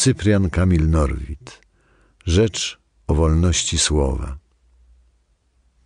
[0.00, 1.60] Cyprian Kamil Norwid.
[2.26, 4.38] Rzecz o wolności słowa.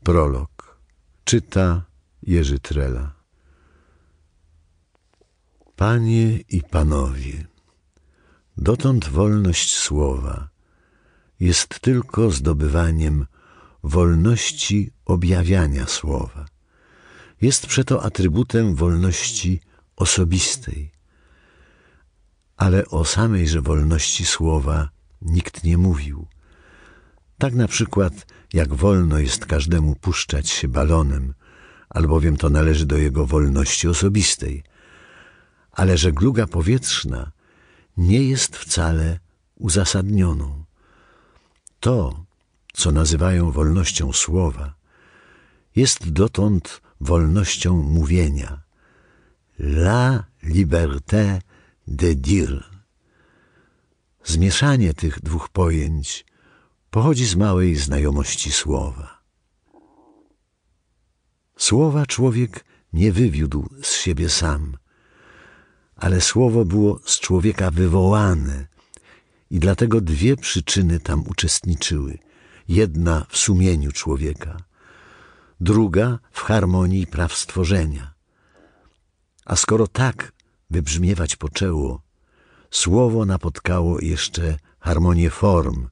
[0.02, 0.79] Prolog.
[1.25, 1.84] Czyta
[2.22, 3.14] Jerzy Trela.
[5.76, 7.46] Panie i panowie
[8.56, 10.48] Dotąd wolność słowa
[11.40, 13.26] jest tylko zdobywaniem
[13.82, 16.46] wolności objawiania słowa.
[17.40, 19.60] Jest przeto atrybutem wolności
[19.96, 20.93] osobistej,
[22.57, 24.89] ale o samejże wolności słowa
[25.23, 26.26] nikt nie mówił.
[27.39, 31.35] Tak na przykład, jak wolno jest każdemu puszczać się balonem,
[31.89, 34.65] albowiem to należy do jego wolności osobistej,
[35.73, 37.33] ale żegluga powietrzna
[37.97, 39.19] nie jest wcale
[39.57, 40.65] uzasadnioną.
[41.81, 42.25] To,
[42.73, 44.75] co nazywają wolnością słowa,
[45.77, 48.62] jest dotąd wolnością mówienia.
[49.59, 51.41] La liberté
[51.87, 52.65] de dire.
[54.25, 56.25] Zmieszanie tych dwóch pojęć
[56.91, 59.22] pochodzi z małej znajomości słowa.
[61.56, 64.77] Słowa człowiek nie wywiódł z siebie sam,
[65.97, 68.66] ale słowo było z człowieka wywołane
[69.50, 72.19] i dlatego dwie przyczyny tam uczestniczyły.
[72.69, 74.56] Jedna w sumieniu człowieka,
[75.61, 78.14] druga w harmonii praw stworzenia.
[79.44, 80.34] A skoro tak
[80.75, 82.03] wybrzmiewać poczęło,
[82.70, 85.89] słowo napotkało jeszcze harmonię form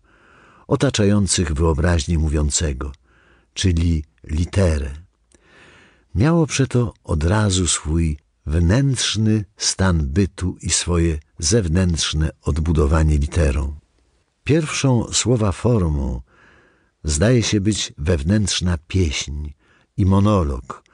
[0.67, 2.93] otaczających wyobraźnię mówiącego,
[3.55, 4.91] czyli literę.
[6.15, 13.75] Miało przeto od razu swój wnętrzny stan bytu i swoje zewnętrzne odbudowanie literą.
[14.45, 16.23] Pierwszą słowa formą
[17.05, 19.53] zdaje się być wewnętrzna pieśń
[19.97, 20.85] i monolog,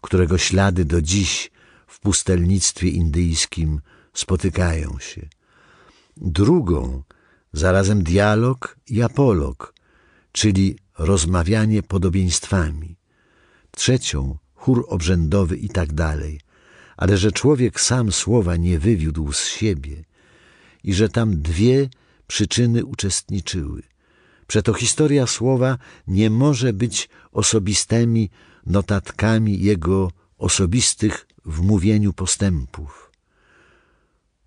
[0.00, 1.53] którego ślady do dziś
[1.94, 3.80] w pustelnictwie indyjskim
[4.14, 5.28] spotykają się.
[6.16, 7.02] Drugą,
[7.52, 9.74] zarazem dialog i apolog,
[10.32, 12.96] czyli rozmawianie podobieństwami.
[13.70, 16.40] Trzecią, chór obrzędowy i tak dalej.
[16.96, 20.04] Ale że człowiek sam słowa nie wywiódł z siebie
[20.84, 21.88] i że tam dwie
[22.26, 23.82] przyczyny uczestniczyły.
[24.46, 28.30] Przeto historia słowa nie może być osobistymi
[28.66, 33.10] notatkami jego osobistych w mówieniu postępów.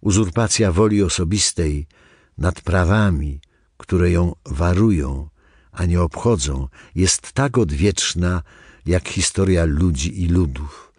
[0.02, 1.88] Uzurpacja woli osobistej
[2.38, 3.42] nad prawami,
[3.78, 5.30] które ją warują,
[5.72, 8.44] a nie obchodzą, jest tak odwieczna,
[8.86, 10.94] jak historia ludzi i ludów.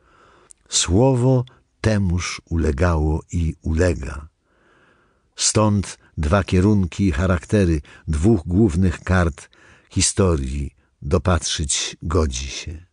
[0.69, 1.45] Słowo
[1.81, 4.29] temuż ulegało i ulega.
[5.37, 9.49] Stąd dwa kierunki i charaktery dwóch głównych kart
[9.91, 12.88] historii dopatrzyć godzi się.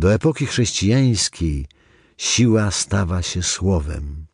[0.00, 1.66] Do epoki chrześcijańskiej
[2.16, 4.26] siła stawa się słowem.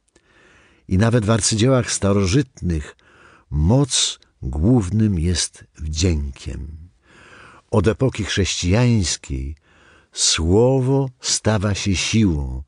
[0.88, 2.97] I nawet w arcydziełach starożytnych
[3.50, 6.77] moc głównym jest wdziękiem.
[7.71, 9.56] Od epoki chrześcijańskiej
[10.12, 12.62] słowo stawa się siłą.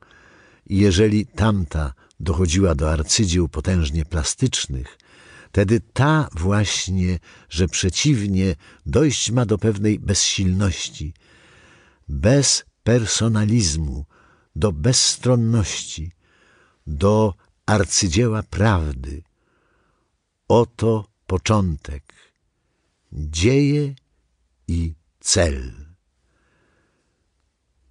[0.65, 4.97] I jeżeli tamta dochodziła do arcydzieł potężnie plastycznych,
[5.49, 8.55] wtedy ta właśnie, że przeciwnie
[8.85, 11.13] dojść ma do pewnej bezsilności,
[12.09, 14.05] bez personalizmu,
[14.55, 16.11] do bezstronności,
[16.87, 17.33] do
[17.65, 19.23] arcydzieła prawdy.
[20.47, 22.13] Oto początek,
[23.11, 23.95] dzieje
[24.67, 25.71] i cel.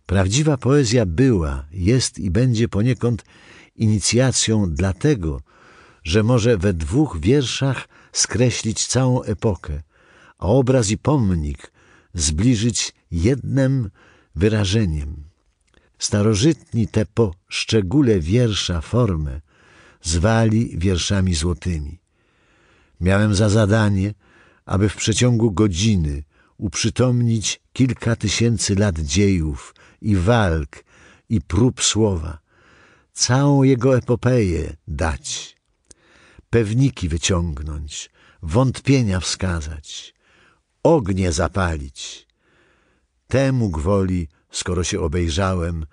[0.07, 3.25] Prawdziwa poezja była, jest i będzie poniekąd
[3.77, 5.41] inicjacją dlatego,
[6.05, 9.83] że może we dwóch wierszach skreślić całą epokę,
[10.39, 11.73] a obraz i pomnik
[12.15, 13.91] zbliżyć jednym
[14.35, 15.25] wyrażeniem.
[15.99, 19.41] Starożytni te po szczególe wiersza formę
[20.03, 21.99] zwali wierszami złotymi.
[23.01, 24.15] Miałem za zadanie,
[24.67, 26.23] aby w przeciągu godziny
[26.57, 30.85] uprzytomnić kilka tysięcy lat dziejów i walk
[31.29, 32.39] i prób słowa,
[33.13, 35.57] całą jego epopeję dać,
[36.51, 38.11] pewniki wyciągnąć,
[38.43, 40.15] wątpienia wskazać,
[40.83, 42.28] ognie zapalić.
[43.29, 45.87] Temu gwoli, skoro się obejrzałem,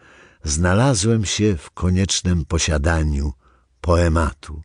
[0.43, 3.33] znalazłem się w koniecznym posiadaniu
[3.81, 4.61] poematu.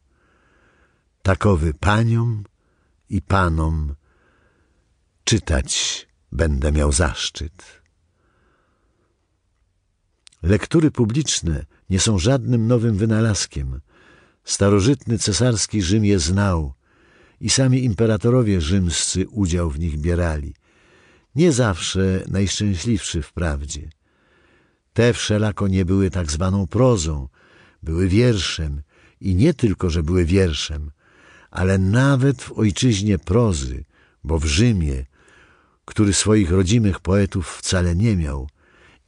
[1.23, 2.45] Takowy paniom
[3.09, 3.95] i panom
[5.25, 7.83] czytać będę miał zaszczyt.
[10.43, 13.81] Lektury publiczne nie są żadnym nowym wynalazkiem.
[14.45, 16.75] Starożytny cesarski Rzym je znał
[17.41, 20.55] i sami imperatorowie rzymscy udział w nich bierali.
[21.41, 23.91] Nie zawsze najszczęśliwszy wprawdzie.
[24.93, 27.29] Te wszelako nie były tak zwaną prozą,
[27.83, 28.83] były wierszem
[29.21, 30.91] i nie tylko, że były wierszem,
[31.51, 33.85] ale nawet w ojczyźnie prozy,
[34.25, 35.07] bo w Rzymie,
[35.85, 38.49] który swoich rodzimych poetów wcale nie miał,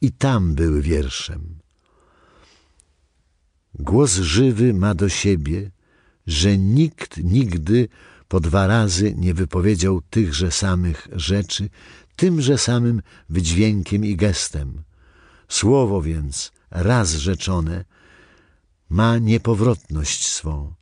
[0.01, 1.59] i tam były wierszem.
[3.79, 5.71] Głos żywy ma do siebie,
[6.27, 7.87] że nikt nigdy
[8.27, 11.69] po dwa razy nie wypowiedział tychże samych rzeczy,
[12.15, 14.83] tymże samym wydźwiękiem i gestem.
[15.47, 17.85] Słowo więc, raz rzeczone,
[18.89, 20.73] ma niepowrotność swą.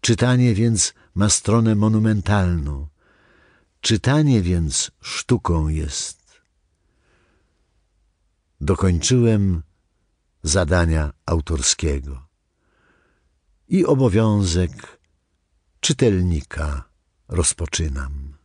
[0.00, 2.88] Czytanie więc ma stronę monumentalną.
[3.80, 6.40] Czytanie więc sztuką jest.
[8.60, 9.62] Dokończyłem
[10.42, 12.26] zadania autorskiego
[13.68, 15.00] i obowiązek
[15.80, 16.84] czytelnika
[17.28, 18.43] rozpoczynam.